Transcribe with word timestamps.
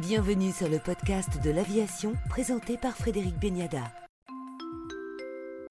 Bienvenue 0.00 0.50
sur 0.50 0.66
le 0.70 0.78
podcast 0.78 1.28
de 1.44 1.50
l'aviation 1.50 2.14
présenté 2.30 2.78
par 2.78 2.96
Frédéric 2.96 3.38
Beniada. 3.38 3.92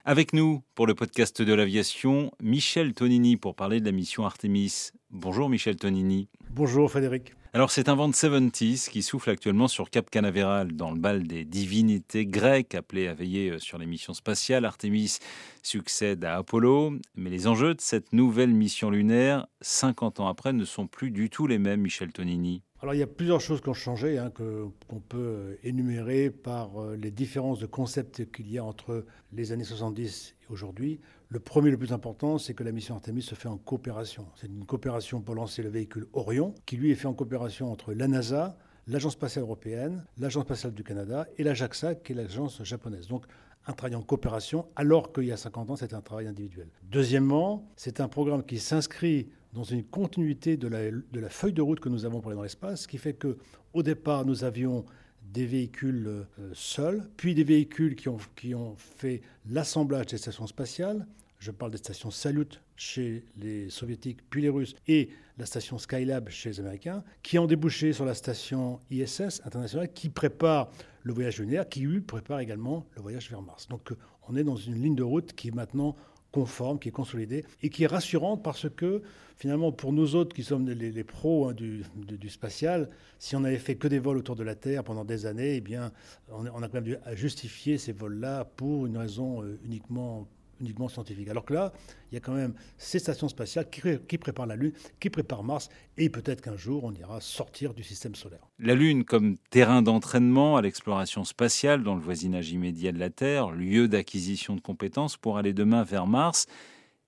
Avec 0.04 0.32
nous 0.34 0.62
pour 0.76 0.86
le 0.86 0.94
podcast 0.94 1.42
de 1.42 1.52
l'aviation, 1.52 2.30
Michel 2.40 2.94
Tonini 2.94 3.36
pour 3.36 3.56
parler 3.56 3.80
de 3.80 3.86
la 3.86 3.90
mission 3.90 4.24
Artemis. 4.24 4.90
Bonjour 5.10 5.48
Michel 5.48 5.74
Tonini. 5.74 6.28
Bonjour 6.48 6.88
Frédéric. 6.88 7.32
Alors 7.52 7.72
c'est 7.72 7.88
un 7.88 7.96
vent 7.96 8.08
de 8.08 8.14
70 8.14 8.90
qui 8.90 9.02
souffle 9.02 9.30
actuellement 9.30 9.66
sur 9.66 9.90
Cap 9.90 10.08
Canaveral 10.08 10.76
dans 10.76 10.92
le 10.92 11.00
bal 11.00 11.24
des 11.26 11.44
divinités 11.44 12.24
grecques 12.24 12.76
appelées 12.76 13.08
à 13.08 13.14
veiller 13.14 13.50
euh, 13.50 13.58
sur 13.58 13.78
les 13.78 13.86
missions 13.86 14.14
spatiales. 14.14 14.64
Artemis 14.64 15.18
succède 15.64 16.24
à 16.24 16.36
Apollo, 16.36 16.92
mais 17.16 17.30
les 17.30 17.48
enjeux 17.48 17.74
de 17.74 17.80
cette 17.80 18.12
nouvelle 18.12 18.52
mission 18.52 18.90
lunaire, 18.90 19.48
50 19.62 20.20
ans 20.20 20.28
après, 20.28 20.52
ne 20.52 20.64
sont 20.64 20.86
plus 20.86 21.10
du 21.10 21.30
tout 21.30 21.48
les 21.48 21.58
mêmes, 21.58 21.80
Michel 21.80 22.12
Tonini. 22.12 22.62
Alors 22.82 22.94
il 22.94 22.98
y 22.98 23.02
a 23.02 23.06
plusieurs 23.06 23.42
choses 23.42 23.60
qui 23.60 23.68
ont 23.68 23.74
changé, 23.74 24.16
hein, 24.16 24.30
qu'on 24.30 25.00
peut 25.00 25.18
euh, 25.18 25.54
énumérer 25.62 26.30
par 26.30 26.80
euh, 26.80 26.96
les 26.96 27.10
différences 27.10 27.58
de 27.58 27.66
concepts 27.66 28.32
qu'il 28.32 28.50
y 28.50 28.56
a 28.56 28.64
entre 28.64 29.04
les 29.34 29.52
années 29.52 29.64
70 29.64 30.34
et 30.42 30.52
aujourd'hui. 30.52 30.98
Le 31.28 31.40
premier, 31.40 31.70
le 31.70 31.76
plus 31.76 31.92
important, 31.92 32.38
c'est 32.38 32.54
que 32.54 32.64
la 32.64 32.72
mission 32.72 32.94
Artemis 32.94 33.20
se 33.20 33.34
fait 33.34 33.48
en 33.48 33.58
coopération. 33.58 34.26
C'est 34.34 34.46
une 34.46 34.64
coopération 34.64 35.20
pour 35.20 35.34
lancer 35.34 35.62
le 35.62 35.68
véhicule 35.68 36.06
Orion, 36.14 36.54
qui 36.64 36.78
lui 36.78 36.90
est 36.90 36.94
fait 36.94 37.06
en 37.06 37.12
coopération 37.12 37.70
entre 37.70 37.92
la 37.92 38.08
NASA, 38.08 38.56
l'Agence 38.86 39.12
spatiale 39.12 39.44
européenne, 39.44 40.02
l'Agence 40.16 40.44
spatiale 40.44 40.72
du 40.72 40.82
Canada 40.82 41.26
et 41.36 41.44
la 41.44 41.52
JAXA, 41.52 41.96
qui 41.96 42.12
est 42.12 42.14
l'agence 42.14 42.64
japonaise. 42.64 43.08
Donc 43.08 43.26
un 43.66 43.74
travail 43.74 43.94
en 43.94 44.02
coopération, 44.02 44.66
alors 44.74 45.12
qu'il 45.12 45.24
y 45.24 45.32
a 45.32 45.36
50 45.36 45.68
ans, 45.68 45.76
c'était 45.76 45.94
un 45.94 46.00
travail 46.00 46.26
individuel. 46.26 46.68
Deuxièmement, 46.84 47.68
c'est 47.76 48.00
un 48.00 48.08
programme 48.08 48.42
qui 48.42 48.58
s'inscrit 48.58 49.28
dans 49.52 49.64
une 49.64 49.84
continuité 49.84 50.56
de 50.56 50.68
la, 50.68 51.28
feuille 51.28 51.52
de 51.52 51.62
route 51.62 51.80
que 51.80 51.88
nous 51.88 52.04
avons 52.04 52.20
pour 52.20 52.30
aller 52.30 52.36
dans 52.36 52.42
l'espace, 52.42 52.82
ce 52.82 52.88
qui 52.88 52.98
fait 52.98 53.14
que 53.14 53.36
au 53.72 53.82
départ, 53.82 54.24
nous 54.24 54.44
avions 54.44 54.84
des 55.32 55.46
véhicules 55.46 56.06
euh, 56.06 56.24
seuls, 56.54 57.08
puis 57.16 57.34
des 57.34 57.44
véhicules 57.44 57.94
qui 57.94 58.08
ont, 58.08 58.18
qui 58.36 58.54
ont 58.54 58.74
fait 58.76 59.22
l'assemblage 59.48 60.06
des 60.06 60.18
stations 60.18 60.46
spatiales. 60.46 61.06
Je 61.38 61.50
parle 61.52 61.70
des 61.70 61.78
stations 61.78 62.10
Salut 62.10 62.48
chez 62.76 63.24
les 63.36 63.70
soviétiques, 63.70 64.18
puis 64.28 64.42
les 64.42 64.48
russes, 64.48 64.74
et 64.88 65.10
la 65.38 65.46
station 65.46 65.78
Skylab 65.78 66.28
chez 66.28 66.50
les 66.50 66.60
Américains, 66.60 67.04
qui 67.22 67.38
ont 67.38 67.46
débouché 67.46 67.92
sur 67.92 68.04
la 68.04 68.14
station 68.14 68.80
ISS 68.90 69.40
internationale, 69.44 69.92
qui 69.92 70.08
prépare 70.08 70.70
le 71.02 71.12
voyage 71.12 71.40
lunaire, 71.40 71.68
qui 71.68 71.80
lui 71.80 72.00
prépare 72.00 72.40
également 72.40 72.86
le 72.96 73.02
voyage 73.02 73.30
vers 73.30 73.42
Mars. 73.42 73.68
Donc 73.68 73.92
on 74.28 74.36
est 74.36 74.44
dans 74.44 74.56
une 74.56 74.82
ligne 74.82 74.94
de 74.94 75.02
route 75.02 75.32
qui 75.32 75.48
est 75.48 75.54
maintenant 75.54 75.96
conforme, 76.32 76.78
qui 76.78 76.88
est 76.88 76.92
consolidée 76.92 77.44
et 77.62 77.70
qui 77.70 77.84
est 77.84 77.88
rassurante 77.88 78.42
parce 78.42 78.68
que 78.68 79.02
finalement 79.36 79.72
pour 79.72 79.92
nous 79.92 80.14
autres 80.14 80.34
qui 80.34 80.44
sommes 80.44 80.68
les, 80.68 81.04
pros 81.04 81.48
hein, 81.48 81.54
du, 81.54 81.84
spatial, 82.28 82.90
si 83.18 83.36
on 83.36 83.44
avait 83.44 83.58
fait 83.58 83.76
que 83.76 83.88
des 83.88 83.98
vols 83.98 84.18
autour 84.18 84.36
de 84.36 84.44
la 84.44 84.54
Terre 84.54 84.84
pendant 84.84 85.04
des 85.04 85.26
années, 85.26 85.56
eh 85.56 85.60
bien 85.60 85.92
on, 86.30 86.44
a 86.44 86.68
quand 86.68 86.74
même 86.74 86.84
dû 86.84 86.96
justifier 87.14 87.78
ces 87.78 87.92
vols-là 87.92 88.44
pour 88.44 88.86
une 88.86 88.96
raison 88.96 89.42
euh, 89.42 89.58
uniquement 89.64 90.28
uniquement 90.60 90.88
scientifique. 90.88 91.28
Alors 91.28 91.44
que 91.44 91.54
là, 91.54 91.72
il 92.10 92.14
y 92.14 92.18
a 92.18 92.20
quand 92.20 92.34
même 92.34 92.54
ces 92.78 92.98
stations 92.98 93.28
spatiales 93.28 93.68
qui, 93.70 94.18
préparent 94.18 94.46
la 94.46 94.56
Lune, 94.56 94.72
qui 94.98 95.10
préparent 95.10 95.44
Mars, 95.44 95.68
et 95.96 96.10
peut-être 96.10 96.40
qu'un 96.40 96.56
jour, 96.56 96.84
on 96.84 96.92
ira 96.92 97.20
sortir 97.20 97.74
du 97.74 97.82
système 97.82 98.14
solaire. 98.14 98.46
La 98.58 98.74
Lune 98.74 99.04
comme 99.04 99.36
terrain 99.50 99.82
d'entraînement 99.82 100.56
à 100.56 100.62
l'exploration 100.62 101.24
spatiale 101.24 101.82
dans 101.82 101.94
le 101.94 102.00
voisinage 102.00 102.52
immédiat 102.52 102.92
de 102.92 102.98
la 102.98 103.10
Terre, 103.10 103.50
lieu 103.50 103.88
d'acquisition 103.88 104.54
de 104.54 104.60
compétences 104.60 105.16
pour 105.16 105.38
aller 105.38 105.52
demain 105.52 105.82
vers 105.82 106.06
Mars, 106.06 106.46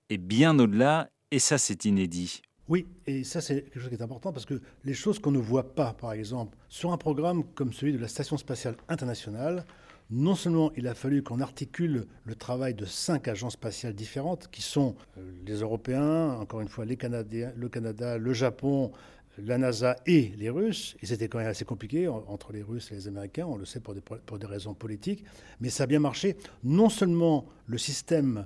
et 0.09 0.17
bien 0.17 0.57
au-delà, 0.59 1.09
et 1.31 1.39
ça 1.39 1.57
c'est 1.57 1.85
inédit. 1.85 2.41
Oui, 2.69 2.87
et 3.07 3.23
ça 3.23 3.41
c'est 3.41 3.63
quelque 3.63 3.79
chose 3.79 3.89
qui 3.89 3.95
est 3.95 4.01
important 4.01 4.31
parce 4.31 4.45
que 4.45 4.61
les 4.85 4.93
choses 4.93 5.19
qu'on 5.19 5.31
ne 5.31 5.39
voit 5.39 5.75
pas, 5.75 5.93
par 5.93 6.13
exemple, 6.13 6.57
sur 6.69 6.93
un 6.93 6.97
programme 6.97 7.43
comme 7.55 7.73
celui 7.73 7.91
de 7.91 7.97
la 7.97 8.07
Station 8.07 8.37
spatiale 8.37 8.75
internationale, 8.87 9.65
non 10.09 10.35
seulement 10.35 10.71
il 10.75 10.87
a 10.87 10.93
fallu 10.93 11.23
qu'on 11.23 11.39
articule 11.39 12.05
le 12.25 12.35
travail 12.35 12.73
de 12.73 12.85
cinq 12.85 13.27
agences 13.27 13.53
spatiales 13.53 13.93
différentes, 13.93 14.49
qui 14.51 14.61
sont 14.61 14.95
euh, 15.17 15.31
les 15.45 15.61
Européens, 15.61 16.33
encore 16.33 16.61
une 16.61 16.67
fois 16.67 16.85
le 16.85 16.95
Canada, 16.95 18.17
le 18.17 18.33
Japon, 18.33 18.91
la 19.37 19.57
NASA 19.57 19.95
et 20.05 20.33
les 20.37 20.49
Russes, 20.49 20.95
et 21.01 21.05
c'était 21.05 21.27
quand 21.27 21.39
même 21.39 21.47
assez 21.47 21.65
compliqué 21.65 22.07
entre 22.07 22.53
les 22.53 22.61
Russes 22.61 22.91
et 22.91 22.95
les 22.95 23.07
Américains, 23.07 23.45
on 23.47 23.57
le 23.57 23.65
sait 23.65 23.79
pour 23.79 23.95
des, 23.95 24.01
pour 24.01 24.37
des 24.37 24.45
raisons 24.45 24.73
politiques, 24.73 25.23
mais 25.59 25.69
ça 25.69 25.83
a 25.83 25.87
bien 25.87 25.99
marché. 25.99 26.37
Non 26.63 26.89
seulement 26.89 27.45
le 27.65 27.77
système 27.77 28.45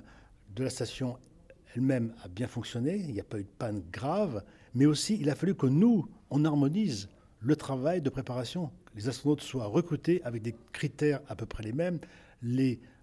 de 0.54 0.64
la 0.64 0.70
station 0.70 1.18
elle-même 1.74 2.14
a 2.24 2.28
bien 2.28 2.46
fonctionné, 2.46 2.96
il 2.96 3.12
n'y 3.12 3.20
a 3.20 3.24
pas 3.24 3.38
eu 3.38 3.44
de 3.44 3.48
panne 3.58 3.82
grave, 3.92 4.42
mais 4.74 4.86
aussi 4.86 5.18
il 5.20 5.28
a 5.28 5.34
fallu 5.34 5.54
que 5.54 5.66
nous, 5.66 6.08
on 6.30 6.44
harmonise 6.44 7.08
le 7.40 7.54
travail 7.54 8.00
de 8.00 8.10
préparation, 8.10 8.70
les 8.98 9.08
astronautes 9.08 9.42
soient 9.42 9.66
recrutés 9.66 10.20
avec 10.24 10.42
des 10.42 10.56
critères 10.72 11.20
à 11.28 11.36
peu 11.36 11.46
près 11.46 11.62
les 11.62 11.72
mêmes, 11.72 12.00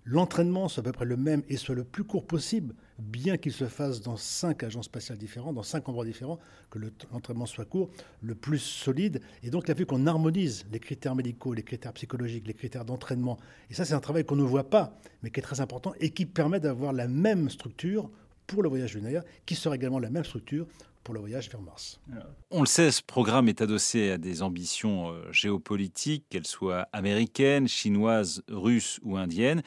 l'entraînement 0.04 0.68
soit 0.68 0.82
à 0.82 0.84
peu 0.84 0.92
près 0.92 1.06
le 1.06 1.16
même 1.16 1.42
et 1.48 1.56
soit 1.56 1.74
le 1.74 1.86
plus 1.86 2.04
court 2.04 2.28
possible, 2.28 2.76
bien 3.00 3.38
qu'il 3.38 3.54
se 3.54 3.64
fasse 3.64 4.02
dans 4.02 4.18
cinq 4.18 4.64
agences 4.64 4.86
spatiales 4.86 5.18
différentes, 5.18 5.56
dans 5.56 5.64
cinq 5.64 5.88
endroits 5.88 6.04
différents, 6.04 6.38
que 6.70 6.80
l'entraînement 7.14 7.46
soit 7.46 7.64
court, 7.64 7.90
le 8.22 8.36
plus 8.36 8.60
solide. 8.60 9.22
Et 9.42 9.50
donc, 9.50 9.70
il 9.70 9.72
a 9.72 9.86
qu'on 9.86 10.06
harmonise 10.06 10.66
les 10.70 10.82
critères 10.82 11.16
médicaux, 11.16 11.54
les 11.54 11.64
critères 11.64 11.94
psychologiques, 11.94 12.46
les 12.46 12.54
critères 12.54 12.84
d'entraînement. 12.84 13.38
Et 13.70 13.74
ça, 13.74 13.86
c'est 13.86 13.94
un 13.94 14.02
travail 14.02 14.26
qu'on 14.26 14.36
ne 14.36 14.44
voit 14.44 14.70
pas, 14.70 15.00
mais 15.24 15.30
qui 15.30 15.40
est 15.40 15.44
très 15.44 15.62
important 15.62 15.94
et 16.02 16.10
qui 16.10 16.26
permet 16.26 16.60
d'avoir 16.60 16.92
la 16.92 17.08
même 17.08 17.50
structure 17.50 18.10
pour 18.48 18.64
le 18.64 18.70
voyage 18.70 18.96
lunaire, 18.96 19.24
qui 19.46 19.56
sera 19.56 19.76
également 19.76 20.00
la 20.00 20.10
même 20.10 20.26
structure 20.26 20.68
pour 21.06 21.14
le 21.14 21.22
voyage 21.22 21.50
vers 21.50 21.62
Mars. 21.62 22.02
On 22.50 22.62
le 22.62 22.66
sait, 22.66 22.92
ce 22.92 23.04
programme 23.04 23.48
est 23.48 23.62
adossé 23.62 24.10
à 24.10 24.18
des 24.18 24.42
ambitions 24.42 25.12
euh, 25.12 25.32
géopolitiques, 25.32 26.26
qu'elles 26.30 26.48
soient 26.48 26.90
américaines, 26.92 27.68
chinoises, 27.68 28.44
russes 28.50 29.00
ou 29.04 29.16
indiennes. 29.16 29.62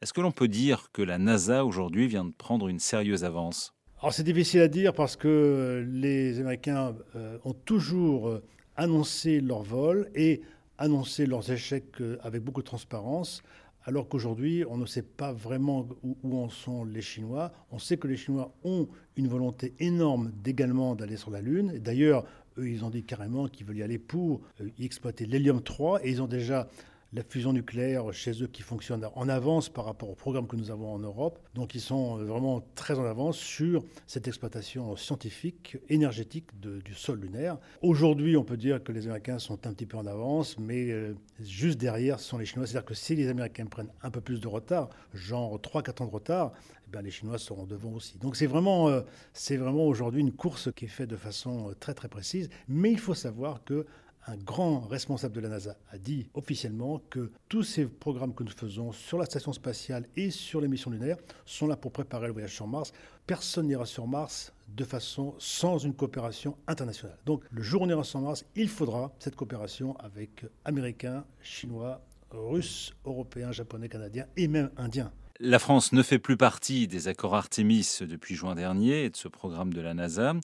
Est-ce 0.00 0.14
que 0.14 0.22
l'on 0.22 0.32
peut 0.32 0.48
dire 0.48 0.88
que 0.92 1.02
la 1.02 1.18
NASA 1.18 1.64
aujourd'hui 1.66 2.08
vient 2.08 2.24
de 2.24 2.32
prendre 2.32 2.68
une 2.68 2.80
sérieuse 2.80 3.22
avance? 3.22 3.74
Alors 4.00 4.14
c'est 4.14 4.22
difficile 4.22 4.60
à 4.62 4.68
dire 4.68 4.94
parce 4.94 5.16
que 5.16 5.86
les 5.86 6.40
Américains 6.40 6.96
euh, 7.14 7.38
ont 7.44 7.52
toujours 7.52 8.28
euh, 8.28 8.42
annoncé 8.74 9.40
leur 9.40 9.62
vol 9.62 10.08
et 10.14 10.40
annoncé 10.78 11.26
leurs 11.26 11.52
échecs 11.52 11.96
avec 12.22 12.42
beaucoup 12.42 12.62
de 12.62 12.66
transparence 12.66 13.42
alors 13.88 14.06
qu'aujourd'hui, 14.06 14.66
on 14.68 14.76
ne 14.76 14.84
sait 14.84 15.00
pas 15.00 15.32
vraiment 15.32 15.88
où, 16.02 16.38
en 16.38 16.50
sont 16.50 16.84
les 16.84 17.00
Chinois. 17.00 17.50
On 17.70 17.78
sait 17.78 17.96
que 17.96 18.06
les 18.06 18.18
Chinois 18.18 18.52
ont 18.62 18.86
une 19.16 19.28
volonté 19.28 19.72
énorme 19.78 20.30
d'également 20.44 20.94
d'aller 20.94 21.16
sur 21.16 21.30
la 21.30 21.40
Lune. 21.40 21.78
D'ailleurs, 21.78 22.26
eux, 22.58 22.68
ils 22.68 22.84
ont 22.84 22.90
dit 22.90 23.02
carrément 23.02 23.48
qu'ils 23.48 23.64
veulent 23.64 23.78
y 23.78 23.82
aller 23.82 23.96
pour 23.96 24.42
euh, 24.60 24.68
y 24.78 24.84
exploiter 24.84 25.24
l'hélium 25.24 25.62
3, 25.62 26.04
et 26.04 26.10
ils 26.10 26.20
ont 26.20 26.26
déjà 26.26 26.68
la 27.12 27.22
fusion 27.22 27.52
nucléaire 27.52 28.12
chez 28.12 28.42
eux 28.42 28.46
qui 28.46 28.62
fonctionne 28.62 29.08
en 29.14 29.28
avance 29.28 29.68
par 29.68 29.86
rapport 29.86 30.10
au 30.10 30.14
programme 30.14 30.46
que 30.46 30.56
nous 30.56 30.70
avons 30.70 30.92
en 30.92 30.98
Europe. 30.98 31.38
Donc 31.54 31.74
ils 31.74 31.80
sont 31.80 32.16
vraiment 32.16 32.62
très 32.74 32.98
en 32.98 33.04
avance 33.04 33.38
sur 33.38 33.82
cette 34.06 34.28
exploitation 34.28 34.94
scientifique, 34.96 35.78
énergétique 35.88 36.48
du 36.60 36.94
sol 36.94 37.20
lunaire. 37.20 37.58
Aujourd'hui, 37.82 38.36
on 38.36 38.44
peut 38.44 38.56
dire 38.56 38.82
que 38.82 38.92
les 38.92 39.06
Américains 39.06 39.38
sont 39.38 39.66
un 39.66 39.72
petit 39.72 39.86
peu 39.86 39.96
en 39.96 40.06
avance, 40.06 40.58
mais 40.58 40.90
euh, 40.90 41.14
juste 41.40 41.78
derrière 41.78 42.20
sont 42.20 42.38
les 42.38 42.44
Chinois. 42.44 42.66
C'est-à-dire 42.66 42.86
que 42.86 42.94
si 42.94 43.14
les 43.14 43.28
Américains 43.28 43.66
prennent 43.66 43.92
un 44.02 44.10
peu 44.10 44.20
plus 44.20 44.40
de 44.40 44.48
retard, 44.48 44.90
genre 45.14 45.58
3-4 45.58 46.02
ans 46.02 46.06
de 46.06 46.12
retard, 46.12 46.52
eh 46.86 46.90
bien, 46.90 47.02
les 47.02 47.10
Chinois 47.10 47.38
seront 47.38 47.64
devant 47.64 47.92
aussi. 47.92 48.18
Donc 48.18 48.36
c'est 48.36 48.46
vraiment, 48.46 48.88
euh, 48.88 49.02
c'est 49.32 49.56
vraiment 49.56 49.86
aujourd'hui 49.86 50.20
une 50.20 50.32
course 50.32 50.70
qui 50.74 50.86
est 50.86 50.88
faite 50.88 51.10
de 51.10 51.16
façon 51.16 51.70
euh, 51.70 51.74
très 51.78 51.94
très 51.94 52.08
précise. 52.08 52.48
Mais 52.68 52.90
il 52.90 52.98
faut 52.98 53.14
savoir 53.14 53.64
que 53.64 53.86
un 54.26 54.36
grand 54.36 54.80
responsable 54.80 55.34
de 55.34 55.40
la 55.40 55.48
NASA 55.48 55.76
a 55.90 55.98
dit 55.98 56.28
officiellement 56.34 57.00
que 57.10 57.30
tous 57.48 57.62
ces 57.62 57.86
programmes 57.86 58.34
que 58.34 58.42
nous 58.42 58.50
faisons 58.50 58.92
sur 58.92 59.18
la 59.18 59.24
station 59.24 59.52
spatiale 59.52 60.06
et 60.16 60.30
sur 60.30 60.60
les 60.60 60.68
missions 60.68 60.90
lunaires 60.90 61.16
sont 61.46 61.66
là 61.66 61.76
pour 61.76 61.92
préparer 61.92 62.26
le 62.26 62.32
voyage 62.32 62.54
sur 62.54 62.66
Mars. 62.66 62.92
Personne 63.26 63.68
n'ira 63.68 63.86
sur 63.86 64.06
Mars 64.06 64.52
de 64.68 64.84
façon 64.84 65.34
sans 65.38 65.78
une 65.78 65.94
coopération 65.94 66.56
internationale. 66.66 67.18
Donc 67.24 67.42
le 67.50 67.62
jour 67.62 67.82
où 67.82 67.84
on 67.84 67.88
ira 67.88 68.04
sur 68.04 68.20
Mars, 68.20 68.44
il 68.54 68.68
faudra 68.68 69.12
cette 69.18 69.36
coopération 69.36 69.96
avec 69.98 70.44
Américains, 70.64 71.24
Chinois, 71.42 72.02
Russes, 72.30 72.94
Européens, 73.04 73.52
Japonais, 73.52 73.88
Canadiens 73.88 74.26
et 74.36 74.48
même 74.48 74.70
Indiens. 74.76 75.12
La 75.40 75.60
France 75.60 75.92
ne 75.92 76.02
fait 76.02 76.18
plus 76.18 76.36
partie 76.36 76.88
des 76.88 77.06
accords 77.06 77.36
Artemis 77.36 77.98
depuis 78.00 78.34
juin 78.34 78.56
dernier 78.56 79.04
et 79.04 79.10
de 79.10 79.16
ce 79.16 79.28
programme 79.28 79.72
de 79.72 79.80
la 79.80 79.94
NASA. 79.94 80.34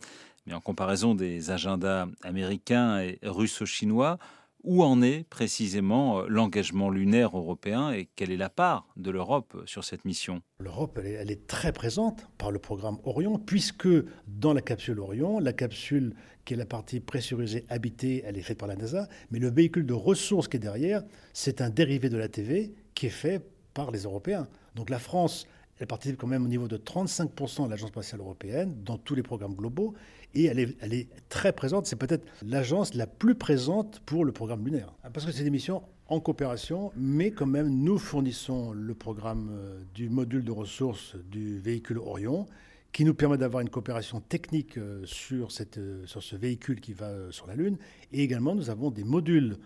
Mais 0.46 0.54
en 0.54 0.60
comparaison 0.60 1.14
des 1.14 1.50
agendas 1.50 2.06
américains 2.22 3.00
et 3.00 3.18
russo-chinois, 3.22 4.18
où 4.64 4.82
en 4.82 5.02
est 5.02 5.24
précisément 5.28 6.20
euh, 6.20 6.26
l'engagement 6.28 6.90
lunaire 6.90 7.36
européen 7.36 7.92
et 7.92 8.08
quelle 8.16 8.32
est 8.32 8.36
la 8.36 8.48
part 8.48 8.88
de 8.96 9.10
l'Europe 9.10 9.56
sur 9.66 9.84
cette 9.84 10.04
mission? 10.04 10.40
L'Europe, 10.58 10.98
elle, 11.04 11.30
est 11.30 11.46
très 11.46 11.72
présente 11.72 12.26
par 12.38 12.50
le 12.50 12.58
programme 12.58 12.98
Orion, 13.04 13.38
puisque 13.38 13.88
dans 14.26 14.54
la 14.54 14.62
capsule 14.62 14.98
Orion, 14.98 15.38
la 15.38 15.52
capsule 15.52 16.14
qui 16.44 16.54
est 16.54 16.56
la 16.56 16.66
partie 16.66 17.00
pressurisée 17.00 17.64
habitée, 17.68 18.22
elle 18.26 18.38
est 18.38 18.42
faite 18.42 18.58
par 18.58 18.68
la 18.68 18.76
NASA, 18.76 19.06
mais 19.30 19.38
le 19.38 19.50
véhicule 19.50 19.86
de 19.86 19.94
ressources 19.94 20.48
qui 20.48 20.56
est 20.56 20.60
derrière, 20.60 21.02
c'est 21.32 21.60
un 21.60 21.70
dérivé 21.70 22.08
de 22.08 22.16
la 22.16 22.28
TV 22.28 22.74
qui 22.94 23.06
est 23.06 23.10
fait 23.10 23.46
par 23.74 23.90
les 23.90 24.00
Européens. 24.00 24.48
Donc 24.74 24.90
la 24.90 24.98
France 24.98 25.46
Elle 25.78 25.86
participe 25.86 26.16
quand 26.16 26.26
même 26.26 26.44
au 26.44 26.48
niveau 26.48 26.68
de 26.68 26.76
35% 26.76 27.66
de 27.66 27.70
l'Agence 27.70 27.88
spatiale 27.88 28.20
européenne 28.20 28.74
dans 28.84 28.96
tous 28.96 29.14
les 29.14 29.22
programmes 29.22 29.54
globaux 29.54 29.94
et 30.34 30.44
elle 30.44 30.58
est, 30.58 31.08
très 31.28 31.52
présente. 31.52 31.86
C'est 31.86 31.96
peut-être 31.96 32.26
l'agence 32.44 32.94
la 32.94 33.06
plus 33.06 33.34
présente 33.34 34.00
pour 34.06 34.24
le 34.24 34.32
programme 34.32 34.64
lunaire. 34.64 34.92
Parce 35.12 35.24
que 35.26 35.32
c'est 35.32 35.44
des 35.44 35.50
missions 35.50 35.82
en 36.08 36.20
coopération, 36.20 36.92
mais 36.96 37.30
quand 37.30 37.46
même 37.46 37.68
nous 37.68 37.98
fournissons 37.98 38.72
le 38.72 38.94
programme 38.94 39.50
euh, 39.52 39.80
du 39.94 40.10
module 40.10 40.44
de 40.44 40.50
ressources 40.50 41.16
du 41.30 41.58
véhicule 41.58 41.98
Orion 41.98 42.46
qui 42.92 43.04
nous 43.04 43.14
permet 43.14 43.38
d'avoir 43.38 43.62
une 43.62 43.70
coopération 43.70 44.20
technique 44.20 44.76
euh, 44.76 45.04
euh, 45.32 46.06
sur 46.06 46.22
ce 46.22 46.36
véhicule 46.36 46.80
qui 46.80 46.92
va 46.92 47.12
sur 47.30 47.46
la 47.46 47.54
Lune. 47.54 47.78
Et 48.12 48.22
également, 48.22 48.54
nous 48.54 48.70
avons 48.70 48.90
des 48.90 49.02
modules 49.02 49.56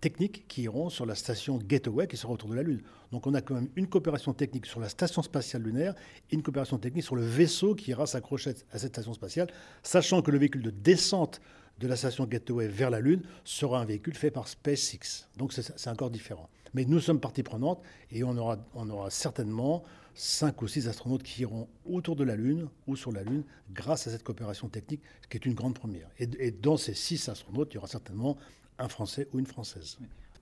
techniques 0.00 0.46
qui 0.48 0.62
iront 0.62 0.88
sur 0.88 1.06
la 1.06 1.14
station 1.14 1.58
Gateway 1.58 2.06
qui 2.06 2.16
sera 2.16 2.32
autour 2.32 2.48
de 2.48 2.54
la 2.54 2.62
Lune. 2.62 2.82
Donc 3.12 3.26
on 3.26 3.34
a 3.34 3.40
quand 3.40 3.54
même 3.54 3.68
une 3.76 3.86
coopération 3.86 4.32
technique 4.32 4.66
sur 4.66 4.80
la 4.80 4.88
station 4.88 5.22
spatiale 5.22 5.62
lunaire 5.62 5.94
et 6.30 6.34
une 6.34 6.42
coopération 6.42 6.78
technique 6.78 7.04
sur 7.04 7.16
le 7.16 7.24
vaisseau 7.24 7.74
qui 7.74 7.90
ira 7.90 8.06
s'accrocher 8.06 8.54
à 8.72 8.78
cette 8.78 8.92
station 8.92 9.12
spatiale, 9.12 9.48
sachant 9.82 10.22
que 10.22 10.30
le 10.30 10.38
véhicule 10.38 10.62
de 10.62 10.70
descente 10.70 11.40
de 11.80 11.88
la 11.88 11.96
station 11.96 12.24
Gateway 12.24 12.68
vers 12.68 12.90
la 12.90 13.00
Lune 13.00 13.22
sera 13.44 13.80
un 13.80 13.84
véhicule 13.84 14.14
fait 14.14 14.30
par 14.30 14.48
SpaceX. 14.48 15.28
Donc 15.36 15.52
c'est 15.52 15.90
encore 15.90 16.10
différent. 16.10 16.48
Mais 16.72 16.84
nous 16.84 17.00
sommes 17.00 17.20
partie 17.20 17.42
prenante 17.42 17.80
et 18.10 18.24
on 18.24 18.36
aura, 18.36 18.58
on 18.74 18.88
aura 18.90 19.10
certainement 19.10 19.84
cinq 20.14 20.62
ou 20.62 20.68
six 20.68 20.88
astronautes 20.88 21.22
qui 21.22 21.42
iront 21.42 21.68
autour 21.84 22.16
de 22.16 22.24
la 22.24 22.36
Lune 22.36 22.68
ou 22.86 22.96
sur 22.96 23.12
la 23.12 23.22
Lune 23.22 23.44
grâce 23.72 24.06
à 24.06 24.10
cette 24.10 24.22
coopération 24.22 24.68
technique, 24.68 25.02
ce 25.22 25.28
qui 25.28 25.36
est 25.36 25.46
une 25.46 25.54
grande 25.54 25.74
première. 25.74 26.08
Et, 26.18 26.28
et 26.38 26.50
dans 26.50 26.76
ces 26.76 26.94
six 26.94 27.28
astronautes, 27.28 27.72
il 27.72 27.74
y 27.74 27.78
aura 27.78 27.88
certainement 27.88 28.36
un 28.78 28.88
Français 28.88 29.28
ou 29.32 29.38
une 29.38 29.46
Française. 29.46 29.98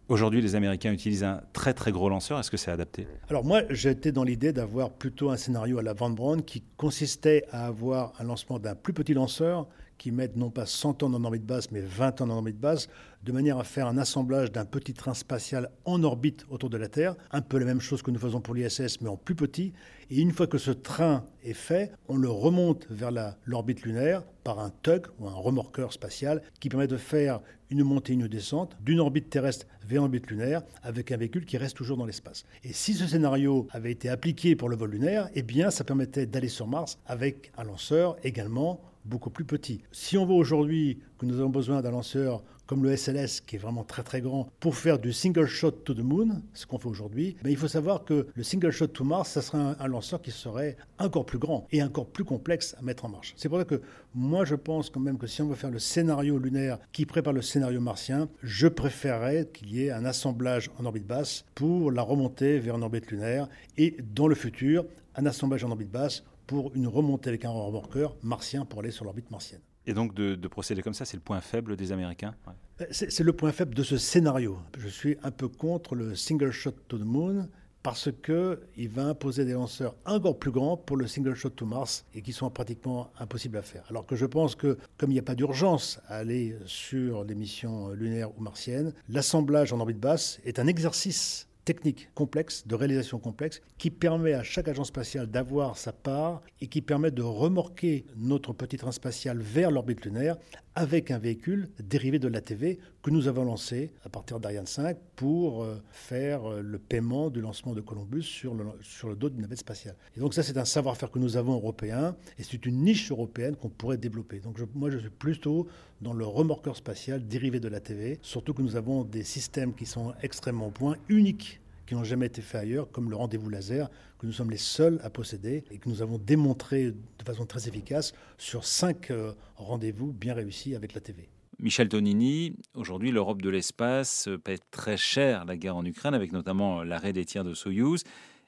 Aujourd'hui, 0.09 0.43
les 0.43 0.55
Américains 0.57 0.93
utilisent 0.93 1.25
un 1.25 1.41
très 1.53 1.75
très 1.75 1.93
gros 1.93 2.09
lanceur. 2.09 2.39
Est-ce 2.39 2.51
que 2.51 2.57
c'est 2.57 2.71
adapté? 2.71 3.07
Alors 3.31 3.45
moi, 3.45 3.63
j'étais 3.71 4.13
dans 4.13 4.25
l'idée 4.25 4.53
d'avoir 4.53 4.91
plutôt 4.91 5.31
un 5.31 5.37
scénario 5.37 5.79
à 5.79 5.83
la 5.83 5.95
Van 5.95 6.11
Braun 6.11 6.43
qui 6.43 6.63
consistait 6.77 7.45
à 7.51 7.67
avoir 7.67 8.13
un 8.19 8.25
lancement 8.25 8.59
d'un 8.59 8.75
plus 8.75 8.93
petit 8.93 9.15
lanceur 9.15 9.69
qui 10.03 10.11
mettent 10.11 10.35
non 10.35 10.51
pas 10.51 10.67
100 10.67 10.95
tonnes 10.95 11.15
en 11.15 11.23
orbite 11.23 11.47
basse, 11.47 11.71
mais 11.71 11.81
20 11.81 12.13
tonnes 12.13 12.33
en 12.33 12.39
orbite 12.39 12.59
basse, 12.59 12.89
de 13.23 13.31
manière 13.31 13.59
à 13.59 13.63
faire 13.63 13.87
un 13.87 13.97
assemblage 13.97 14.51
d'un 14.51 14.65
petit 14.65 14.95
train 14.95 15.15
spatial 15.15 15.71
en 15.85 16.03
orbite 16.03 16.45
autour 16.51 16.71
de 16.71 16.77
la 16.77 16.89
Terre, 16.89 17.15
un 17.31 17.41
peu 17.41 17.57
la 17.59 17.67
même 17.67 17.81
chose 17.81 18.03
que 18.03 18.11
nous 18.11 18.19
faisons 18.19 18.41
pour 18.41 18.55
l'ISS, 18.55 19.01
mais 19.01 19.09
en 19.09 19.17
plus 19.17 19.37
petit. 19.37 19.73
Et 20.11 20.21
une 20.21 20.33
fois 20.33 20.49
que 20.49 20.59
ce 20.59 20.73
train 20.73 21.25
est 21.45 21.53
fait, 21.53 21.93
on 22.09 22.17
le 22.17 22.29
remonte 22.29 22.89
vers 22.91 23.13
l'orbite 23.45 23.83
lunaire 23.83 24.25
par 24.43 24.59
un 24.59 24.71
tug 24.83 25.07
ou 25.21 25.29
un 25.29 25.35
remorqueur 25.35 25.93
spatial 25.93 26.43
qui 26.59 26.69
permet 26.69 26.89
de 26.89 26.97
faire 26.97 27.41
une 27.73 27.85
montée, 27.85 28.13
une 28.13 28.29
descente 28.29 28.77
d'une 28.85 29.01
orbite 29.01 29.31
terrestre 29.31 29.67
vers 29.87 30.03
l'orbite 30.03 30.31
lunaire 30.31 30.63
avec 30.83 31.11
un 31.11 31.17
véhicule 31.17 31.47
qui 31.47 31.57
reste 31.57 31.77
toujours 31.77 31.97
dans 31.97 32.05
l'espace. 32.05 32.45
Et 32.65 32.73
si 32.73 32.93
ce 32.93 33.07
scénario 33.07 33.67
avait 33.71 33.91
été 33.91 34.11
appliqué 34.11 34.55
pour 34.55 34.69
le 34.69 34.77
vol 34.77 34.91
lunaire, 34.91 35.31
eh 35.35 35.43
bien, 35.43 35.71
ça 35.71 35.83
permettait 35.83 36.27
d'aller 36.27 36.49
sur 36.49 36.67
Mars 36.67 36.99
avec 37.07 37.51
un 37.57 37.65
lanceur 37.65 38.17
également 38.25 38.81
beaucoup 39.07 39.31
plus 39.31 39.45
petit. 39.45 39.83
Si 39.91 40.19
on 40.19 40.27
veut 40.27 40.35
aujourd'hui 40.35 40.99
que 41.19 41.27
nous 41.27 41.41
avons 41.41 41.49
besoin 41.49 41.81
d'un 41.81 41.91
lanceur 41.91 42.45
comme 42.73 42.85
le 42.85 42.97
SLS, 42.97 43.43
qui 43.43 43.57
est 43.57 43.59
vraiment 43.59 43.85
très 43.85 44.03
très 44.03 44.23
grand, 44.23 44.49
pour 44.59 44.77
faire 44.77 44.99
du 44.99 45.13
single 45.13 45.45
shot 45.45 45.73
to 45.73 45.93
the 45.93 45.99
moon, 45.99 46.41
ce 46.55 46.65
qu'on 46.65 46.79
fait 46.79 46.89
aujourd'hui, 46.89 47.37
ben, 47.43 47.51
il 47.51 47.59
faut 47.59 47.69
savoir 47.69 48.03
que 48.03 48.29
le 48.33 48.43
single 48.43 48.71
shot 48.71 48.87
to 48.87 49.05
Mars, 49.05 49.29
ça 49.29 49.43
serait 49.43 49.59
un, 49.79 49.89
lanceur 49.89 50.23
qui 50.23 50.31
serait 50.31 50.79
encore 50.99 51.27
plus 51.27 51.37
grand 51.37 51.67
et 51.71 51.83
encore 51.83 52.07
plus 52.07 52.25
complexe 52.25 52.75
à 52.79 52.81
mettre 52.81 53.05
en 53.05 53.11
marche. 53.11 53.35
C'est 53.37 53.51
pour 53.51 53.59
ça 53.59 53.67
que 53.67 53.83
moi 54.15 54.47
je 54.47 54.55
pense 54.55 54.89
quand 54.89 55.01
même 55.01 55.19
que 55.19 55.27
si 55.27 55.43
on 55.43 55.49
veut 55.49 55.55
faire 55.55 55.71
le 55.71 55.79
scénario 55.79 56.39
lunaire 56.39 56.79
qui 56.93 57.05
prépare 57.05 57.35
le 57.35 57.43
scénario 57.43 57.79
martien, 57.79 58.31
je 58.43 58.69
préférerais 58.69 59.51
qu'il 59.53 59.71
y 59.71 59.85
ait 59.85 59.91
un 59.91 60.07
assemblage 60.07 60.71
en 60.79 60.87
orbite 60.87 61.07
basse 61.07 61.45
pour 61.55 61.93
la 61.93 62.01
remontée 62.01 62.59
vers 62.59 62.77
une 62.77 62.85
orbite 62.85 63.11
lunaire 63.11 63.51
et 63.77 63.99
dans 64.15 64.29
le 64.29 64.35
futur, 64.35 64.87
un 65.15 65.27
assemblage 65.27 65.63
en 65.63 65.71
orbite 65.71 65.91
basse 65.91 66.25
pour 66.47 66.75
une 66.75 66.87
remontée 66.87 67.29
avec 67.29 67.45
un 67.45 67.51
remorqueur 67.51 68.17
martien 68.23 68.65
pour 68.65 68.81
aller 68.81 68.93
sur 68.93 69.05
l'orbite 69.05 69.31
martienne. 69.31 69.61
Et 69.87 69.95
donc 69.95 70.15
de, 70.15 70.49
procéder 70.49 70.83
comme 70.83 70.95
ça, 70.95 71.05
c'est 71.05 71.17
le 71.17 71.23
point 71.23 71.41
faible 71.41 71.77
des 71.77 71.93
Américains 71.93 72.35
euh, 72.81 72.85
C'est 72.91 73.21
le 73.21 73.33
point 73.33 73.53
faible 73.53 73.75
de 73.75 73.83
ce 73.83 73.99
scénario. 73.99 74.59
Je 74.79 74.89
suis 74.89 75.17
un 75.23 75.31
peu 75.31 75.49
contre 75.49 75.95
le 75.95 76.15
single 76.15 76.51
shot 76.51 76.75
to 76.89 76.99
the 76.99 77.05
moon 77.05 77.49
parce 77.83 78.11
qu'il 78.25 78.89
va 78.89 79.07
imposer 79.07 79.45
des 79.45 79.55
lanceurs 79.55 79.97
encore 80.05 80.39
plus 80.39 80.53
grands 80.53 80.77
pour 80.77 80.97
le 80.97 81.09
single 81.09 81.35
shot 81.35 81.51
to 81.51 81.67
Mars 81.67 82.05
et 82.15 82.23
qui 82.23 82.33
sont 82.33 82.49
pratiquement 82.49 83.11
impossibles 83.19 83.57
à 83.57 83.63
faire. 83.63 83.85
Alors 83.91 84.07
que 84.07 84.15
je 84.15 84.27
pense 84.27 84.55
que 84.55 84.79
comme 84.99 85.11
il 85.11 85.15
n'y 85.15 85.21
a 85.21 85.25
pas 85.25 85.35
d'urgence 85.35 86.01
à 86.07 86.19
aller 86.19 86.57
sur 86.65 87.25
des 87.25 87.35
missions 87.35 87.91
lunaires 87.91 88.31
ou 88.39 88.41
martiennes, 88.41 88.93
l'assemblage 89.09 89.73
en 89.73 89.81
orbite 89.81 89.99
basse 89.99 90.41
est 90.45 90.61
un 90.61 90.69
exercice 90.69 91.49
technique 91.65 92.09
complexe, 92.15 92.67
de 92.67 92.75
réalisation 92.75 93.19
complexe, 93.19 93.61
qui 93.79 93.91
permet 93.91 94.33
à 94.35 94.43
chaque 94.43 94.69
agence 94.69 94.89
spatiale 94.89 95.27
d'avoir 95.27 95.77
sa 95.77 95.93
part 95.93 96.41
et 96.61 96.67
qui 96.67 96.81
permet 96.81 97.11
de 97.11 97.23
remorquer 97.23 98.05
notre 98.17 98.53
petit 98.53 98.77
train 98.77 98.93
spatial 98.93 99.39
vers 99.39 99.71
l'orbite 99.71 100.05
lunaire 100.05 100.37
avec 100.75 101.11
un 101.11 101.19
véhicule 101.19 101.69
dérivé 101.79 102.19
de 102.19 102.29
l'ATV 102.29 102.79
que 103.03 103.11
nous 103.11 103.29
avons 103.29 103.45
lancé 103.45 103.93
à 104.05 104.09
partir 104.09 104.41
d'Ariane 104.41 104.67
5 104.67 104.97
pour 105.17 105.65
euh, 105.65 105.83
faire 105.91 106.51
euh, 106.51 106.63
le 106.63 106.79
paiement 106.79 107.31
du 107.31 107.41
lancement 107.41 107.75
de 107.75 107.81
Columbus 107.81 108.23
sur 108.23 108.55
le, 108.55 109.17
dos 109.17 109.29
d'une 109.29 109.43
navette 109.43 109.59
spatiale. 109.59 109.97
Et 110.17 110.21
donc 110.21 110.35
ça, 110.35 110.43
c'est 110.43 110.57
un 110.57 110.65
savoir-faire 110.65 111.11
que 111.11 111.19
nous 111.19 111.37
avons 111.37 111.55
européen 111.55 112.17
et 112.39 112.43
c'est 112.43 112.65
une 112.65 112.83
niche 112.83 113.11
européenne 113.11 113.57
qu'on 113.57 113.69
pourrait 113.69 113.99
développer. 113.99 114.41
Donc 114.41 114.59
moi, 114.75 114.91
je 114.91 114.99
suis 114.99 115.11
plutôt 115.11 115.67
dans 116.01 116.13
le 116.13 116.25
remorqueur 116.25 116.77
spatial 116.77 117.27
dérivé 117.27 117.61
de 117.61 117.69
l'ATV, 117.69 118.19
surtout 118.23 118.55
que 118.55 118.63
nous 118.63 118.77
avons 118.77 119.05
des 119.05 119.25
systèmes 119.25 119.75
qui 119.75 119.87
sont 119.87 120.15
extrêmement 120.23 120.71
point, 120.71 120.97
uniques 121.09 121.62
qui 121.93 121.97
n'ont 121.97 122.05
jamais 122.05 122.25
été 122.25 122.41
faits 122.41 122.63
ailleurs, 122.63 122.91
comme 122.91 123.11
le 123.11 123.17
rendez-vous 123.17 123.51
laser, 123.51 123.91
que 124.19 124.25
nous 124.25 124.33
sommes 124.33 124.51
les 124.51 124.57
seuls 124.57 124.99
à 125.05 125.11
posséder 125.11 125.63
et 125.71 125.77
que 125.77 125.91
nous 125.91 126.01
avons 126.01 126.17
démontré 126.17 126.91
de 126.91 127.23
façon 127.23 127.45
très 127.45 127.69
efficace 127.69 128.15
sur 128.39 128.65
cinq 128.65 129.11
euh, 129.11 129.35
rendez-vous 129.57 130.11
bien 130.11 130.33
réussis 130.33 130.75
avec 130.75 130.95
la 130.95 131.03
TV. 131.03 131.29
Michel 131.59 131.91
Tonini, 131.91 132.57
aujourd'hui 132.75 133.11
l'Europe 133.11 133.43
de 133.43 133.51
l'espace 133.51 134.31
paie 134.43 134.57
très 134.71 134.97
cher 134.97 135.45
la 135.45 135.55
guerre 135.59 135.77
en 135.77 135.85
Ukraine, 135.85 136.15
avec 136.15 136.33
notamment 136.33 136.83
l'arrêt 136.83 137.13
des 137.13 137.27
tirs 137.27 137.45
de 137.45 137.53
Soyouz 137.53 138.05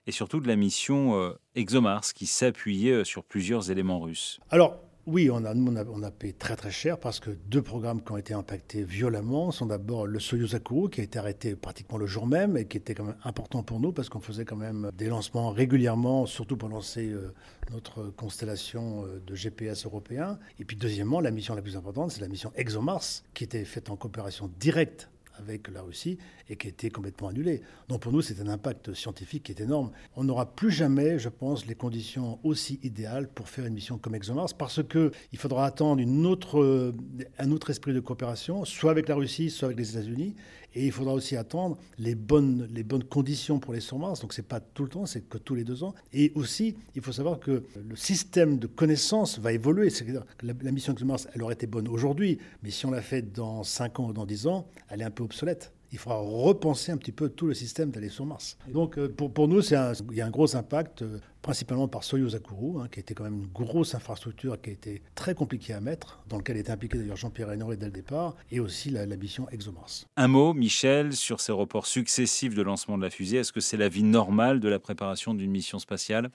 et 0.06 0.10
surtout 0.10 0.40
de 0.40 0.48
la 0.48 0.56
mission 0.56 1.20
euh, 1.20 1.38
ExoMars 1.54 2.14
qui 2.14 2.24
s'appuyait 2.24 2.92
euh, 2.92 3.04
sur 3.04 3.24
plusieurs 3.24 3.70
éléments 3.70 4.00
russes. 4.00 4.40
Alors, 4.48 4.80
oui, 5.06 5.28
on 5.30 5.44
a, 5.44 5.54
on, 5.54 6.02
a, 6.02 6.10
payé 6.10 6.32
très 6.32 6.56
très 6.56 6.70
cher 6.70 6.98
parce 6.98 7.20
que 7.20 7.30
deux 7.30 7.60
programmes 7.60 8.02
qui 8.02 8.12
ont 8.12 8.16
été 8.16 8.32
impactés 8.32 8.84
violemment 8.84 9.50
sont 9.50 9.66
d'abord 9.66 10.06
le 10.06 10.18
Soyuz 10.18 10.54
Akuru 10.54 10.88
qui 10.88 11.02
a 11.02 11.04
été 11.04 11.18
arrêté 11.18 11.56
pratiquement 11.56 11.98
le 11.98 12.06
jour 12.06 12.26
même 12.26 12.56
et 12.56 12.66
qui 12.66 12.78
était 12.78 12.94
quand 12.94 13.04
même 13.04 13.16
important 13.24 13.62
pour 13.62 13.80
nous 13.80 13.92
parce 13.92 14.08
qu'on 14.08 14.20
faisait 14.20 14.46
quand 14.46 14.56
même 14.56 14.90
des 14.96 15.08
lancements 15.08 15.50
régulièrement, 15.50 16.24
surtout 16.24 16.56
pour 16.56 16.70
lancer 16.70 17.10
euh, 17.10 17.34
notre 17.70 18.04
constellation 18.16 19.04
euh, 19.04 19.20
de 19.26 19.34
GPS 19.34 19.84
européen. 19.84 20.38
Et 20.58 20.64
puis 20.64 20.76
deuxièmement, 20.76 21.20
la 21.20 21.30
mission 21.30 21.54
la 21.54 21.60
plus 21.60 21.76
importante, 21.76 22.10
c'est 22.10 22.22
la 22.22 22.28
mission 22.28 22.50
ExoMars 22.56 23.22
qui 23.34 23.44
était 23.44 23.64
faite 23.66 23.90
en 23.90 23.96
coopération 23.96 24.50
directe 24.58 25.10
avec 25.38 25.68
la 25.68 25.82
Russie 25.82 26.18
et 26.48 26.56
qui 26.56 26.66
a 26.66 26.70
été 26.70 26.90
complètement 26.90 27.28
annulé. 27.28 27.62
Donc 27.88 28.00
pour 28.00 28.12
nous, 28.12 28.22
c'est 28.22 28.40
un 28.40 28.48
impact 28.48 28.94
scientifique 28.94 29.44
qui 29.44 29.52
est 29.52 29.60
énorme. 29.60 29.90
On 30.16 30.24
n'aura 30.24 30.54
plus 30.54 30.70
jamais, 30.70 31.18
je 31.18 31.28
pense, 31.28 31.66
les 31.66 31.74
conditions 31.74 32.38
aussi 32.42 32.80
idéales 32.82 33.28
pour 33.28 33.48
faire 33.48 33.66
une 33.66 33.74
mission 33.74 33.98
comme 33.98 34.14
ExoMars 34.14 34.54
parce 34.56 34.82
qu'il 34.82 35.38
faudra 35.38 35.66
attendre 35.66 36.00
autre, 36.24 36.94
un 37.38 37.50
autre 37.50 37.70
esprit 37.70 37.92
de 37.92 38.00
coopération, 38.00 38.64
soit 38.64 38.90
avec 38.90 39.08
la 39.08 39.14
Russie, 39.14 39.50
soit 39.50 39.66
avec 39.66 39.78
les 39.78 39.90
États-Unis. 39.90 40.34
Et 40.74 40.86
il 40.86 40.92
faudra 40.92 41.14
aussi 41.14 41.36
attendre 41.36 41.78
les 41.98 42.14
bonnes, 42.14 42.68
les 42.72 42.82
bonnes 42.82 43.04
conditions 43.04 43.58
pour 43.58 43.72
les 43.72 43.80
Mars. 43.98 44.20
Donc, 44.20 44.32
ce 44.32 44.40
n'est 44.40 44.46
pas 44.46 44.60
tout 44.60 44.82
le 44.82 44.88
temps, 44.88 45.06
c'est 45.06 45.28
que 45.28 45.38
tous 45.38 45.54
les 45.54 45.64
deux 45.64 45.84
ans. 45.84 45.94
Et 46.12 46.32
aussi, 46.34 46.76
il 46.94 47.02
faut 47.02 47.12
savoir 47.12 47.38
que 47.38 47.64
le 47.76 47.96
système 47.96 48.58
de 48.58 48.66
connaissances 48.66 49.38
va 49.38 49.52
évoluer. 49.52 49.90
C'est-à-dire 49.90 50.24
que 50.38 50.46
la, 50.46 50.72
mission 50.72 50.92
ExoMars, 50.92 51.20
elle 51.32 51.42
aurait 51.42 51.54
été 51.54 51.66
bonne 51.66 51.88
aujourd'hui, 51.88 52.38
mais 52.62 52.70
si 52.70 52.86
on 52.86 52.90
l'a 52.90 53.02
fait 53.02 53.22
dans 53.22 53.62
5 53.62 54.00
ans 54.00 54.08
ou 54.08 54.12
dans 54.12 54.26
10 54.26 54.46
ans, 54.48 54.66
elle 54.88 55.00
est 55.00 55.04
un 55.04 55.10
peu 55.10 55.22
obsolète 55.22 55.72
il 55.94 55.98
faudra 55.98 56.18
repenser 56.18 56.90
un 56.90 56.96
petit 56.96 57.12
peu 57.12 57.28
tout 57.28 57.46
le 57.46 57.54
système 57.54 57.90
d'aller 57.90 58.08
sur 58.08 58.26
Mars. 58.26 58.58
Donc 58.66 58.98
euh, 58.98 59.08
pour, 59.08 59.32
pour 59.32 59.46
nous, 59.46 59.72
un, 59.74 59.92
il 60.10 60.16
y 60.16 60.20
a 60.20 60.26
un 60.26 60.30
gros 60.30 60.56
impact, 60.56 61.02
euh, 61.02 61.20
principalement 61.40 61.86
par 61.86 62.02
Soyuz 62.02 62.34
Akuru, 62.34 62.80
hein, 62.80 62.88
qui 62.90 62.98
était 62.98 63.14
quand 63.14 63.22
même 63.22 63.38
une 63.38 63.46
grosse 63.46 63.94
infrastructure 63.94 64.60
qui 64.60 64.70
a 64.70 64.72
été 64.72 65.02
très 65.14 65.36
compliquée 65.36 65.72
à 65.72 65.80
mettre, 65.80 66.20
dans 66.28 66.38
lequel 66.38 66.56
était 66.56 66.72
impliqué 66.72 66.98
d'ailleurs 66.98 67.16
Jean-Pierre 67.16 67.52
Hénoré 67.52 67.76
dès 67.76 67.86
le 67.86 67.92
départ, 67.92 68.34
et 68.50 68.58
aussi 68.58 68.90
la, 68.90 69.06
la, 69.06 69.16
mission 69.16 69.48
ExoMars. 69.50 70.06
Un 70.16 70.26
mot, 70.26 70.52
Michel, 70.52 71.12
sur 71.12 71.40
ces 71.40 71.52
reports 71.52 71.86
successifs 71.86 72.56
de 72.56 72.62
lancement 72.62 72.98
de 72.98 73.02
la 73.04 73.10
fusée. 73.10 73.36
Est-ce 73.36 73.52
que 73.52 73.60
c'est 73.60 73.76
la 73.76 73.88
vie 73.88 74.02
normale 74.02 74.58
de 74.58 74.68
la 74.68 74.80
préparation 74.80 75.32
d'une 75.32 75.52
mission 75.52 75.78
spatiale? 75.78 76.30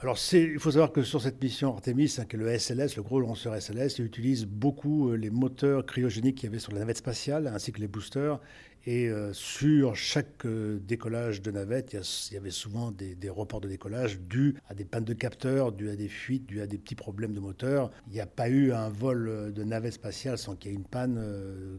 Alors, 0.00 0.16
il 0.32 0.60
faut 0.60 0.70
savoir 0.70 0.92
que 0.92 1.02
sur 1.02 1.20
cette 1.20 1.42
mission 1.42 1.74
Artemis, 1.74 2.14
hein, 2.18 2.24
qui 2.24 2.36
est 2.36 2.38
le 2.38 2.56
SLS, 2.56 2.94
le 2.94 3.02
gros 3.02 3.18
lanceur 3.18 3.60
SLS, 3.60 3.98
il 3.98 4.04
utilise 4.04 4.46
beaucoup 4.46 5.10
euh, 5.10 5.16
les 5.16 5.28
moteurs 5.28 5.84
cryogéniques 5.84 6.36
qu'il 6.36 6.44
y 6.44 6.46
avait 6.46 6.60
sur 6.60 6.70
la 6.70 6.78
navette 6.78 6.98
spatiale, 6.98 7.48
ainsi 7.48 7.72
que 7.72 7.80
les 7.80 7.88
boosters. 7.88 8.38
Et 8.86 9.08
euh, 9.08 9.32
sur 9.32 9.96
chaque 9.96 10.46
euh, 10.46 10.78
décollage 10.78 11.42
de 11.42 11.50
navette, 11.50 11.92
il 11.92 12.34
y, 12.34 12.36
avait 12.36 12.50
souvent 12.50 12.90
des, 12.90 13.16
reports 13.28 13.60
de 13.60 13.68
décollage 13.68 14.20
dus 14.20 14.54
à 14.68 14.74
des 14.74 14.84
pannes 14.84 15.04
de 15.04 15.14
capteurs, 15.14 15.72
dus 15.72 15.90
à 15.90 15.96
des 15.96 16.08
fuites, 16.08 16.46
dus 16.46 16.60
à 16.60 16.66
des 16.66 16.78
petits 16.78 16.94
problèmes 16.94 17.34
de 17.34 17.40
moteur. 17.40 17.90
Il 18.06 18.14
n'y 18.14 18.20
a 18.20 18.26
pas 18.26 18.48
eu 18.48 18.72
un 18.72 18.88
vol 18.88 19.28
euh, 19.28 19.50
de 19.50 19.64
navette 19.64 19.94
spatiale 19.94 20.38
sans 20.38 20.54
qu'il 20.54 20.70
y 20.70 20.74
ait 20.74 20.76
une 20.76 20.84
panne 20.84 21.22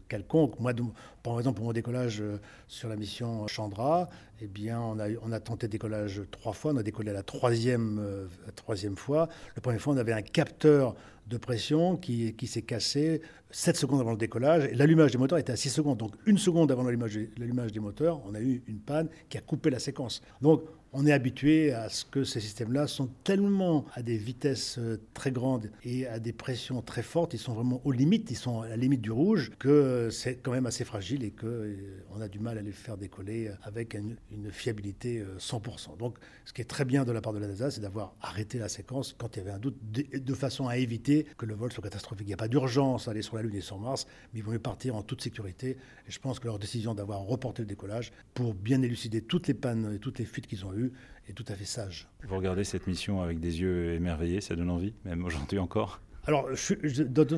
quelconque. 0.07 0.59
Moi, 0.59 0.73
par 1.23 1.37
exemple, 1.39 1.57
pour 1.57 1.65
mon 1.65 1.73
décollage 1.73 2.23
sur 2.67 2.89
la 2.89 2.95
mission 2.95 3.47
Chandra, 3.47 4.09
eh 4.41 4.47
bien, 4.47 4.79
on 4.79 4.99
a, 5.31 5.39
tenté 5.39 5.67
décollage 5.67 6.21
trois 6.31 6.53
fois. 6.53 6.71
On 6.73 6.77
a 6.77 6.83
décollé 6.83 7.11
la 7.11 7.23
troisième, 7.23 8.27
la 8.45 8.51
troisième 8.51 8.95
fois. 8.95 9.27
Le 9.55 9.61
premier 9.61 9.79
fois, 9.79 9.93
on 9.93 9.97
avait 9.97 10.13
un 10.13 10.21
capteur 10.21 10.95
de 11.27 11.37
pression 11.37 11.95
qui, 11.97 12.33
qui 12.33 12.47
s'est 12.47 12.63
cassé 12.63 13.21
7 13.51 13.77
secondes 13.77 14.01
avant 14.01 14.11
le 14.11 14.17
décollage. 14.17 14.65
Et 14.65 14.75
l'allumage 14.75 15.11
des 15.11 15.17
moteurs 15.17 15.37
était 15.37 15.51
à 15.51 15.55
6 15.55 15.69
secondes. 15.69 15.97
Donc, 15.97 16.13
une 16.25 16.37
seconde 16.37 16.71
avant 16.71 16.83
l'allumage 16.83 17.71
des 17.71 17.79
moteurs, 17.79 18.21
on 18.25 18.35
a 18.35 18.41
eu 18.41 18.63
une 18.67 18.79
panne 18.79 19.09
qui 19.29 19.37
a 19.37 19.41
coupé 19.41 19.69
la 19.69 19.79
séquence. 19.79 20.21
Donc, 20.41 20.63
on 20.91 21.05
est 21.05 21.11
habitué 21.11 21.71
à 21.71 21.89
ce 21.89 22.03
que 22.05 22.23
ces 22.23 22.39
systèmes-là 22.39 22.87
sont 22.87 23.09
tellement 23.23 23.85
à 23.93 24.01
des 24.01 24.17
vitesses 24.17 24.77
euh, 24.79 24.99
très 25.13 25.31
grandes 25.31 25.69
et 25.83 26.07
à 26.07 26.19
des 26.19 26.33
pressions 26.33 26.81
très 26.81 27.03
fortes, 27.03 27.33
ils 27.33 27.39
sont 27.39 27.53
vraiment 27.53 27.81
aux 27.85 27.91
limites, 27.91 28.31
ils 28.31 28.37
sont 28.37 28.61
à 28.61 28.69
la 28.69 28.77
limite 28.77 29.01
du 29.01 29.11
rouge, 29.11 29.51
que 29.59 30.09
c'est 30.11 30.37
quand 30.37 30.51
même 30.51 30.65
assez 30.65 30.85
fragile 30.85 31.23
et 31.23 31.31
qu'on 31.31 31.47
euh, 31.47 32.21
a 32.21 32.27
du 32.27 32.39
mal 32.39 32.57
à 32.57 32.61
les 32.61 32.71
faire 32.71 32.97
décoller 32.97 33.51
avec 33.63 33.93
une, 33.93 34.17
fiabilité 34.51 35.23
100%. 35.37 35.91
Euh, 35.91 35.95
Donc 35.97 36.17
ce 36.45 36.53
qui 36.53 36.61
est 36.61 36.65
très 36.65 36.85
bien 36.85 37.05
de 37.05 37.11
la 37.11 37.21
part 37.21 37.33
de 37.33 37.39
la 37.39 37.47
NASA, 37.47 37.69
c'est 37.69 37.81
d'avoir 37.81 38.15
arrêté 38.21 38.57
la 38.57 38.69
séquence 38.69 39.15
quand 39.17 39.35
il 39.35 39.39
y 39.39 39.41
avait 39.41 39.51
un 39.51 39.59
doute, 39.59 39.77
de, 39.91 40.33
façon 40.33 40.67
à 40.67 40.77
éviter 40.77 41.25
que 41.37 41.45
le 41.45 41.53
vol 41.53 41.71
soit 41.71 41.83
catastrophique. 41.83 42.25
Il 42.25 42.29
n'y 42.29 42.33
a 42.33 42.37
pas 42.37 42.47
d'urgence 42.47 43.07
à 43.07 43.11
aller 43.11 43.21
sur 43.21 43.35
la 43.35 43.43
Lune 43.43 43.55
et 43.55 43.61
sur 43.61 43.77
Mars, 43.77 44.07
mais 44.33 44.39
ils 44.39 44.43
vont 44.43 44.51
mieux 44.51 44.59
partir 44.59 44.95
en 44.95 45.03
toute 45.03 45.21
sécurité. 45.21 45.77
Et 46.07 46.11
je 46.11 46.19
pense 46.19 46.39
que 46.39 46.45
leur 46.47 46.57
décision 46.57 46.95
d'avoir 46.95 47.19
reporté 47.19 47.61
le 47.61 47.67
décollage 47.67 48.11
pour 48.33 48.53
bien 48.53 48.81
élucider 48.81 49.21
toutes 49.21 49.47
les 49.47 49.53
pannes 49.53 49.93
et 49.95 49.99
toutes 49.99 50.19
les 50.19 50.25
fuites 50.25 50.47
qu'ils 50.47 50.65
ont 50.65 50.73
eues, 50.73 50.78
est 51.27 51.33
tout 51.33 51.45
à 51.47 51.53
fait 51.53 51.65
sage. 51.65 52.07
Vous 52.27 52.35
regardez 52.35 52.63
cette 52.63 52.87
mission 52.87 53.21
avec 53.21 53.39
des 53.39 53.61
yeux 53.61 53.93
émerveillés, 53.93 54.41
ça 54.41 54.55
donne 54.55 54.69
envie, 54.69 54.93
même 55.05 55.23
aujourd'hui 55.23 55.59
encore 55.59 56.01
alors, 56.27 56.47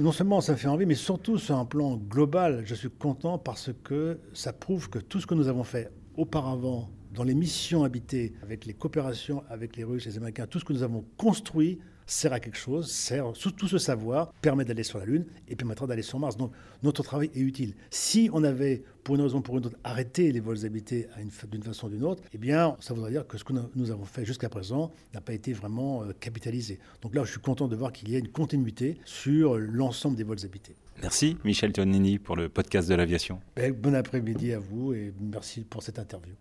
non 0.02 0.12
seulement 0.12 0.42
ça 0.42 0.52
me 0.52 0.58
fait 0.58 0.68
envie, 0.68 0.86
mais 0.86 0.96
surtout 0.96 1.38
sur 1.38 1.56
un 1.56 1.64
plan 1.64 1.96
global, 1.96 2.64
je 2.66 2.76
suis 2.76 2.90
content 2.90 3.38
parce 3.38 3.70
que 3.86 4.20
ça 4.34 4.52
prouve 4.52 4.90
que 4.90 5.00
tout 5.00 5.22
ce 5.22 5.28
que 5.28 5.36
nous 5.36 5.48
avons 5.48 5.64
fait 5.64 5.92
auparavant 6.18 6.90
dans 7.14 7.24
les 7.24 7.36
missions 7.36 7.86
habitées, 7.86 8.34
avec 8.42 8.66
les 8.66 8.74
coopérations 8.74 9.44
avec 9.50 9.78
les 9.78 9.86
Russes, 9.86 10.06
les 10.06 10.18
Américains, 10.18 10.48
tout 10.48 10.60
ce 10.60 10.66
que 10.66 10.74
nous 10.74 10.84
avons 10.84 11.06
construit 11.16 11.80
sert 12.06 12.34
à 12.34 12.40
quelque 12.40 12.58
chose, 12.58 12.90
sert, 12.90 13.32
tout 13.34 13.68
ce 13.68 13.78
savoir 13.78 14.32
permet 14.42 14.66
d'aller 14.66 14.84
sur 14.84 15.00
la 15.00 15.06
Lune 15.06 15.26
et 15.48 15.56
permettra 15.56 15.88
d'aller 15.88 16.02
sur 16.02 16.20
Mars. 16.20 16.38
Donc 16.38 16.52
notre 16.84 17.04
travail 17.04 17.30
est 17.36 17.40
utile. 17.40 17.76
Si 17.90 18.30
on 18.34 18.44
avait, 18.44 18.84
pour 19.04 19.16
une 19.16 19.22
raison 19.22 19.40
ou 19.40 19.42
pour 19.42 19.58
une 19.58 19.66
autre, 19.66 19.78
arrêté 19.84 20.32
les 20.32 20.40
vols 20.40 20.66
habités 20.66 21.08
d'une 21.50 21.64
façon 21.64 21.88
ou 21.88 21.90
d'une 21.90 22.04
autre, 22.04 22.24
eh 22.34 22.38
bien, 22.38 22.76
ça 22.80 22.94
voudrait 22.94 23.12
dire 23.12 23.28
que 23.28 23.38
ce 23.38 23.44
que 23.44 23.54
nous 23.76 23.92
avons 23.92 24.06
fait 24.06 24.26
jusqu'à 24.26 24.50
présent 24.50 24.92
n'a 25.14 25.22
pas 25.22 25.34
été 25.34 25.54
vraiment 25.54 26.04
euh, 26.04 26.14
capitalisé. 26.20 26.80
Donc 27.02 27.16
là, 27.16 27.24
je 27.24 27.32
suis 27.32 27.40
content 27.40 27.68
de 27.68 27.76
voir 27.76 27.92
qu'il 27.92 28.10
y 28.10 28.16
a 28.16 28.20
une 28.20 28.30
continuité 28.30 28.98
sur 29.06 29.58
l'ensemble 29.58 30.16
des 30.16 30.24
vols 30.24 30.44
habités. 30.44 30.76
Merci 31.02 31.38
Michel 31.44 31.72
Tonini 31.72 32.20
pour 32.20 32.36
le 32.36 32.50
podcast 32.50 32.88
de 32.88 32.96
l'aviation. 32.96 33.40
Ben, 33.56 33.74
bon 33.74 33.96
après-midi 33.96 34.54
à 34.54 34.60
vous 34.60 34.94
et 34.94 35.14
merci 35.20 35.62
pour 35.62 35.82
cette 35.82 35.98
interview. 35.98 36.34